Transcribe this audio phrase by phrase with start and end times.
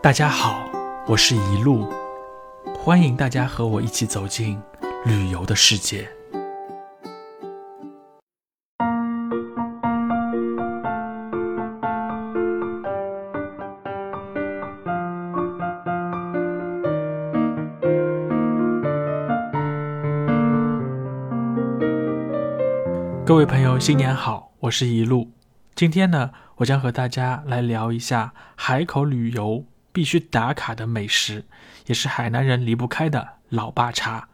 [0.00, 0.70] 大家好，
[1.08, 1.92] 我是一路，
[2.78, 4.56] 欢迎大家和我一起走进
[5.04, 6.08] 旅游的世界。
[23.26, 25.32] 各位朋友，新年好，我是一路。
[25.74, 29.64] 今天呢，我将和大家来聊一下海口旅游
[29.98, 31.44] 必须打卡的美食，
[31.86, 34.28] 也是海南人离不开的老爸茶，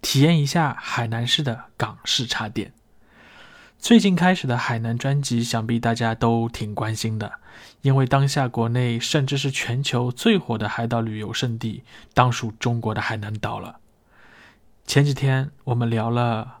[0.00, 2.72] 体验一下海南市的港式茶点。
[3.78, 7.34] 最近开始的海南专辑，想必大家都挺关心的，
[7.82, 11.84] 因为当下国内甚至是全球最火的海岛旅游胜地，
[12.14, 13.80] 当属中国的海南岛了。
[14.86, 16.60] 前几天我们聊了。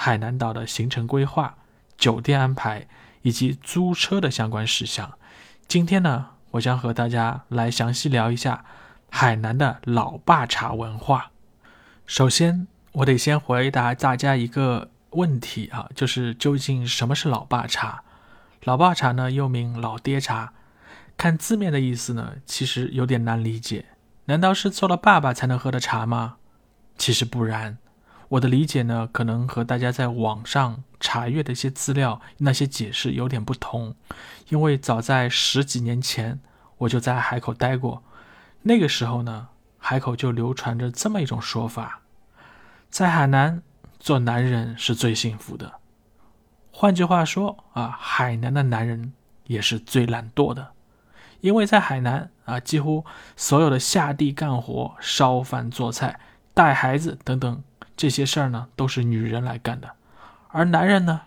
[0.00, 1.56] 海南岛的行程规划、
[1.96, 2.86] 酒店安排
[3.22, 5.18] 以及租车的相关事项。
[5.66, 8.64] 今天呢，我将和大家来详细聊一下
[9.10, 11.30] 海南的老爸茶文化。
[12.06, 18.02] 首先，我得先回答大家一个问题啊，就是究竟什么是老爸茶？
[18.64, 20.52] 老爸茶呢，又名老爹茶。
[21.16, 23.86] 看字面的意思呢，其实有点难理解。
[24.26, 26.36] 难道是做了爸爸才能喝的茶吗？
[26.96, 27.78] 其实不然。
[28.28, 33.94] 我的理解呢，可能和大家在网上查阅的一些资料、那些解释有点不同，
[34.50, 36.38] 因为早在十几年前，
[36.78, 38.02] 我就在海口待过。
[38.62, 39.48] 那个时候呢，
[39.78, 42.02] 海口就流传着这么一种说法：
[42.90, 43.62] 在海南
[43.98, 45.74] 做男人是最幸福的。
[46.70, 49.14] 换句话说啊，海南的男人
[49.46, 50.72] 也是最懒惰的，
[51.40, 56.20] 因为在海南啊，几乎所有的下地干活、烧饭、做菜、
[56.52, 57.62] 带孩子等等。
[57.98, 59.90] 这些事儿呢，都是女人来干的，
[60.50, 61.22] 而男人呢，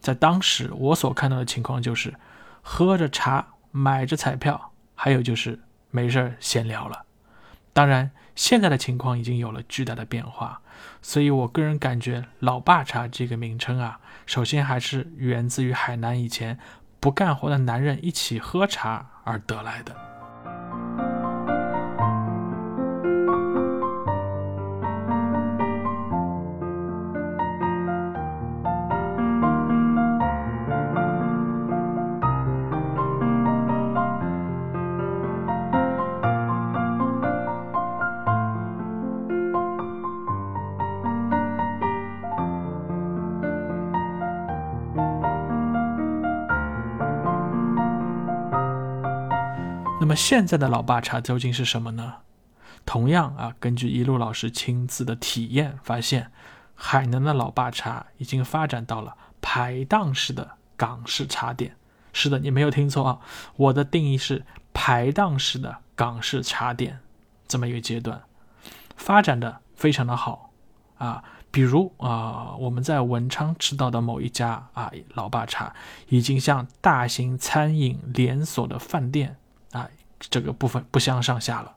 [0.00, 2.14] 在当时我所看到的情况就是，
[2.62, 5.58] 喝着茶，买着彩票，还有就是
[5.90, 7.04] 没事儿闲聊了。
[7.72, 10.60] 当然，现在的情况已经有了巨大的变化，
[11.02, 16.56] 所以我个人感觉“老爸茶”这个名称啊，首先还是源自于海南以前
[17.00, 20.21] 不干活的男人一起喝茶而得来的。
[50.02, 52.14] 那么现在的老爸茶究竟是什么呢？
[52.84, 56.32] 同样啊，根据一路老师亲自的体验发现，
[56.74, 61.76] 海南的老爸茶已经发展到了排档式的港式茶点。
[62.12, 63.20] 是的，你没有听错啊，
[63.54, 66.98] 我的定义是排档式的港式茶点
[67.46, 68.22] 这么一个阶段，
[68.96, 70.50] 发展的非常的好
[70.98, 71.22] 啊。
[71.52, 75.72] 比如啊，我们在文昌吃到的某一家啊老爸茶，
[76.08, 79.36] 已经像大型餐饮连锁的饭店。
[79.72, 79.88] 啊，
[80.18, 81.74] 这个部分不相上下了。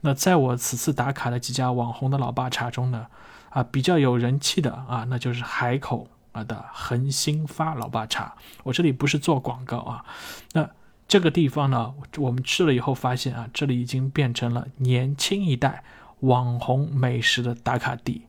[0.00, 3.06] 那在我此次打卡的几家网红的老爸茶中呢，
[3.50, 8.34] 啊，比较有人气的啊，那就是海口啊的恒兴发老爸茶。
[8.64, 10.04] 我这里不是做广告啊。
[10.52, 10.68] 那
[11.08, 15.84] 这个地方呢，我们吃了以后发现啊，这里已经变成了年轻一代
[16.20, 18.26] 网红美食的打卡地。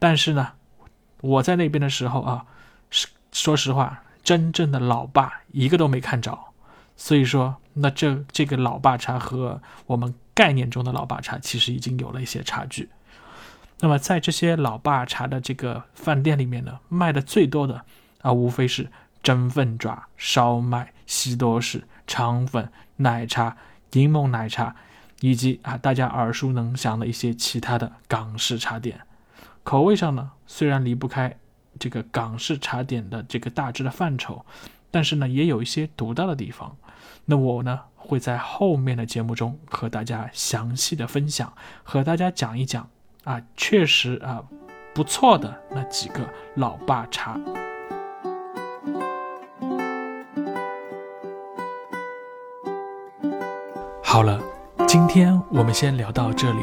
[0.00, 0.52] 但是呢，
[1.20, 2.46] 我在那边的时候啊，
[2.90, 6.36] 是说实话，真正的老爸一个都没看着。
[6.96, 12.88] 所以说，那这这个老爸茶和我们概念中的老爸茶其实已经有了一些差距。
[13.80, 17.84] 那么在这些老爸茶的这个饭店里面呢，卖的最多的
[18.22, 18.90] 啊，无非是
[19.22, 23.56] 蒸凤爪、烧麦、西多士、肠粉、奶茶、
[23.92, 24.74] 柠檬奶茶，
[25.20, 29.00] 以及啊大家耳熟能详的一些其他的港式茶点。
[29.62, 31.36] 口味上呢，虽然离不开
[31.78, 34.44] 这个港式茶点的这个大致的范畴。
[34.90, 36.74] 但是呢，也有一些独到的地方。
[37.24, 41.52] 那我呢，会在后面的节目中和大家详细的分享，
[41.82, 42.88] 和大家讲一讲
[43.24, 44.42] 啊，确实啊
[44.94, 46.20] 不错的那几个
[46.54, 47.38] 老爸茶。
[54.02, 54.40] 好了，
[54.86, 56.62] 今天我们先聊到这里。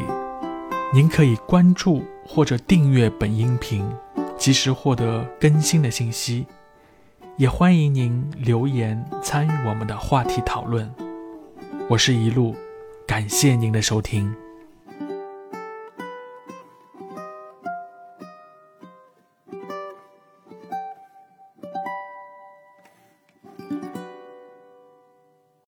[0.92, 3.88] 您可以关注或者订阅本音频，
[4.36, 6.46] 及时获得更新的信息。
[7.38, 10.90] 也欢迎您留言参与我们的话题讨论。
[11.86, 12.56] 我是一路，
[13.06, 14.34] 感谢您的收听。